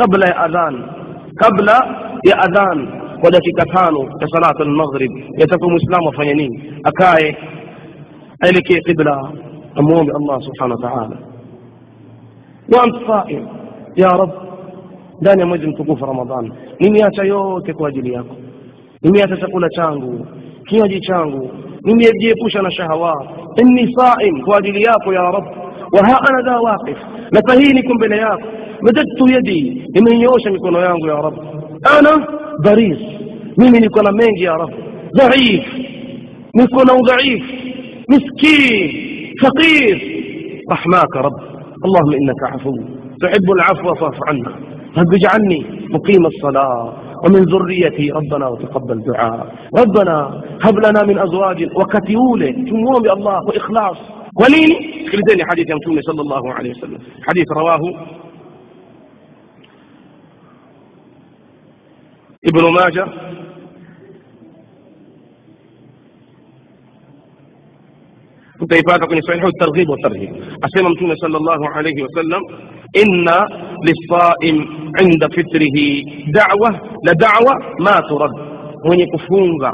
[0.00, 0.86] قبل يا أذان
[1.42, 1.68] قبل
[2.28, 2.78] يا أذان
[3.24, 5.12] ودكي كتانو كصلاة المغرب.
[5.40, 7.36] يتقوم إسلام وفينين أكاي
[8.44, 9.32] ألكي قبلة.
[9.78, 11.16] أموم الله سبحانه وتعالى.
[12.74, 13.46] وأنت صائم.
[13.98, 14.32] يا رب
[15.22, 16.52] داني يا مجن في رمضان.
[16.82, 18.24] نمي أتيوك وجلياك
[19.04, 20.12] نمي أتسقل تانغو
[20.68, 21.50] كي أجي تانغو
[21.86, 23.26] نمي أجي أبوشنا شهوات
[23.60, 24.34] إني صائم.
[24.48, 25.48] وجلياك يا رب.
[25.94, 26.98] وها أنا ذا واقف.
[27.36, 29.58] نفهينكم بلياكم madadtu yadi
[29.94, 31.34] nimeinyoosha mikono yangu ya rab
[31.96, 32.12] ana
[32.64, 32.98] dharis
[33.56, 34.70] mimi niko na mengi ya rab
[35.18, 35.64] dhaif.
[36.54, 37.44] Niko na udhaif.
[40.70, 41.38] رحماك رب
[41.86, 42.74] اللهم انك عفو
[43.22, 44.52] تحب العفو فاعف عنا
[44.98, 46.92] رب اجعلني مقيم الصلاه
[47.24, 49.46] ومن ذريتي ربنا وتقبل دعاء
[49.78, 53.96] ربنا هب لنا من ازواج وكتيوله تموم بالله واخلاص
[54.40, 54.70] ولين
[55.12, 57.80] خلدني حديث يمتون صلى الله عليه وسلم حديث رواه
[62.44, 63.06] ابن ماجه.
[68.88, 70.30] فاتكم يصححوا الترغيب والترهيب.
[70.64, 72.40] أسلم متون صلى الله عليه وسلم.
[73.02, 73.28] إن
[73.86, 74.56] للصائم
[75.00, 75.76] عند فتره
[76.28, 78.52] دعوة لدعوة ما ترد.
[78.86, 79.70] وين يكفون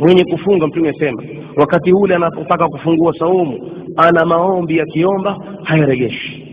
[0.00, 3.58] وين يكفون متون يسمى وكتهول أنا أتاك كفون قوة صومه
[3.98, 5.26] أنا ما أوم بيك يوم
[5.66, 6.43] هيرجش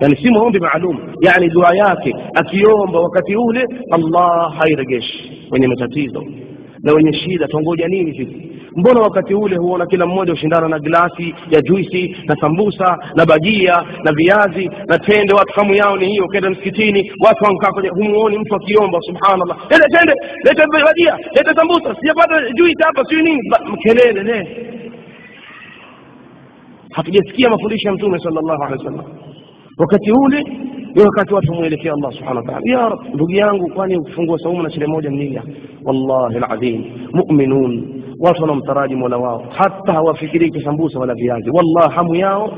[0.00, 6.24] yani si maombi maalum yani dua yake akiomba wakati ule allah hairegeshi wenye matatizo
[6.82, 7.48] na wenye shida.
[7.48, 8.52] Tongoja nini sisi?
[8.76, 13.84] Mbona wakati ule huona kila mmoja ushindana na glasi ya juisi na sambusa na bajia
[14.04, 15.34] na viazi na tende?
[15.34, 19.58] Watu hamu yao ni hiyo ukienda msikitini watu wankaa kwenye humuoni mtu akiomba subhanallah.
[19.70, 23.50] Lete tende lete bajia lete sambusa sijapata juisi hapa siyo nini.
[23.82, 24.66] Kelele le.
[26.92, 29.25] Hatujasikia mafundisho ya mtume sallallahu alaihi wasallam
[29.78, 30.42] wakati ule
[30.94, 34.62] ni wakati watu mwelekea Allah subhanahu wa ta'ala ya rab ndugu yangu kwani ukifungua saumu
[34.62, 35.42] na shile moja mnia
[35.84, 42.50] wallahi alazim mu'minun watu wanamtaraji mola wao hata hawafikirii kisambusa wala viazi wallah hamu yao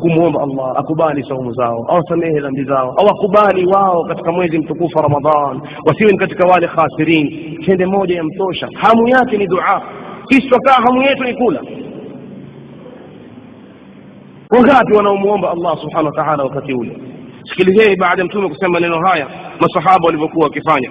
[0.00, 6.12] kumwomba allah akubali saumu zao awasamehe dhambi zao awakubali wao katika mwezi mtukufu ramadhan wasiwe
[6.12, 9.82] ni katika wale khasirin tende moja yamtosha hamu yake ni dua
[10.28, 11.62] sisi twakaa hamu yetu ni kula
[14.50, 16.98] wangapi wanaomwomba allah subhanahu wa taala wakati ule
[17.44, 19.28] sikilizeni baada ya mtume kusema maneno haya
[19.60, 20.90] masahaba walivyokuwa wakifanya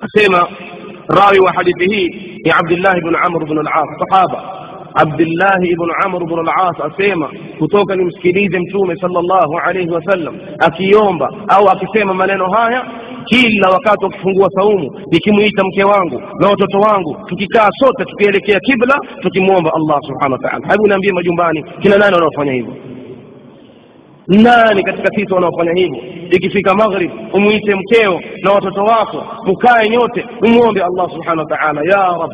[0.00, 0.48] asema
[1.10, 2.10] راوي وحديثه
[2.44, 4.38] ni Abdullah ibn Amr ibn al-As sahaba
[4.94, 12.14] Abdullah ibn Amr ibn al-As asema kutoka nimsikilize mtume sallallahu alayhi wasallam akiomba au akisema
[12.14, 12.86] maneno haya
[13.24, 19.70] kila wakati wakifungua saumu nikimwita mke wangu na watoto wangu tukikaa sote tukielekea kibla tukimwomba
[19.74, 20.68] Allah subhanahu wa ta'ala.
[20.68, 22.74] Hebu niambie majumbani kina nani wanaofanya hivyo?
[24.28, 25.98] Nani katika sisi wanaofanya hivyo?
[26.30, 31.80] Ikifika maghrib umwite mkeo na watoto wako mkae nyote umwombe allah subhanahu wa taala.
[31.84, 32.32] Ya rab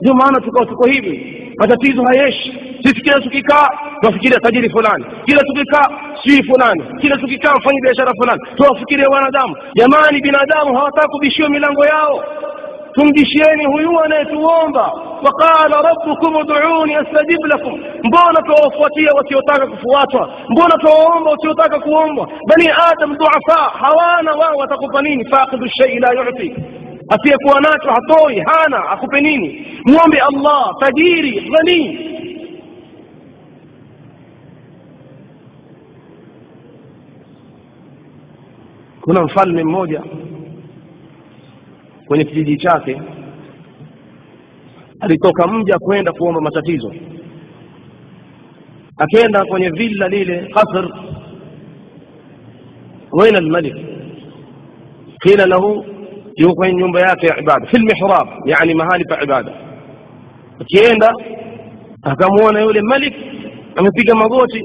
[0.00, 3.68] ndio maana tukao tuko hivi matatizo hayeshi sisi kila tukikaa
[4.00, 5.88] tuwafikiria tajiri fulani kila tukikaa
[6.22, 12.24] sijui fulani kila tukikaa mfanya biashara fulani tuwafikiria wanadamu jamani binadamu hawataka kubishiwa milango yao
[12.94, 14.92] tumjishieni huyu anayetuomba
[15.24, 23.16] waqala rabbukum ud'uni astajib lakum mbona tuwafuatia wasiotaka kufuatwa mbona tuwaomba wasiotaka kuombwa bani adam
[23.16, 26.56] duafa hawana wao watakupa nini faqidu shei la yuti
[27.08, 29.66] asiyekuwa nacho hatoi, hana, akupe nini?
[29.84, 31.98] Mwombe Allah tajiri, ghani.
[39.00, 40.02] Kuna mfalme mmoja
[42.06, 43.02] kwenye kijiji chake
[45.00, 46.94] alitoka mja kwenda kuomba matatizo,
[48.96, 50.88] akenda kwenye villa lile kasr
[53.12, 53.74] waina almalik
[55.20, 55.84] qila lahu
[56.38, 57.66] يوقين يوم بياته يا عبادة.
[57.66, 59.52] في المحراب يعني مهالب عبادة.
[60.74, 61.10] كيندا
[62.06, 63.14] اكمونا يولي ملك
[63.78, 64.62] أما فيك مغوتي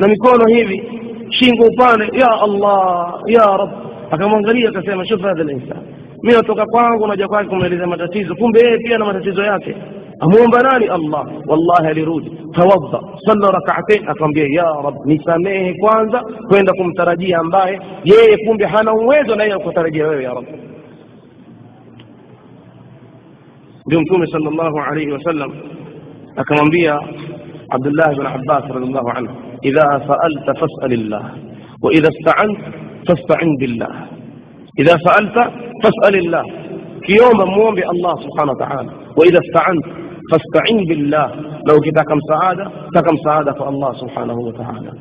[0.00, 0.82] لم يكونوا هيبي
[1.30, 3.72] شينكو باني يا الله يا رب.
[4.12, 5.82] اكمون غريبة كسيما شوف هذا الإنسان.
[6.24, 9.74] مين أتوقع قوانكم اجاكواتكم من الاذا متتيزو كم بيه بيانا متتيزو ياكي.
[10.22, 11.42] أمون بناني الله.
[11.48, 14.08] والله لرودي توضى صلى ركعتين.
[14.08, 15.08] أقام بيه يا رب.
[15.08, 16.20] نسميه كوانزا
[16.50, 17.68] كويندكم ترجيه أمباه
[18.04, 20.44] يكون بحانا ويزو نيو كترجيه يا رب.
[23.86, 25.52] Ndio mtume sallallahu alayhi wasallam
[26.36, 26.98] akamwambia
[27.70, 31.22] abdullah ibn abbas radhiallahu anhu idha saalta fas'alillah
[31.82, 32.58] wa idha ista'ant
[33.08, 33.92] fasta'in billah
[34.82, 35.42] idha saalta
[35.82, 36.44] fas'alillah
[37.06, 39.84] kiomba muombe allah subhanahu wa ta'ala wa idha ista'ant
[40.32, 41.26] fasta'in billah
[41.66, 42.64] na ukitaka msaada
[42.94, 44.92] taka msaada kwa allah subhanahu wa ta'ala